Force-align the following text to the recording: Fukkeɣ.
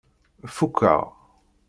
Fukkeɣ. 0.55 1.01